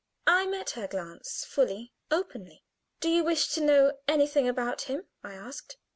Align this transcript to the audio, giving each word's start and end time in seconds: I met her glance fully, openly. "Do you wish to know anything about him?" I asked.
I 0.25 0.47
met 0.47 0.71
her 0.71 0.87
glance 0.87 1.45
fully, 1.45 1.93
openly. 2.09 2.63
"Do 3.01 3.07
you 3.07 3.23
wish 3.23 3.49
to 3.49 3.61
know 3.61 3.99
anything 4.07 4.47
about 4.47 4.89
him?" 4.89 5.05
I 5.23 5.33
asked. 5.35 5.77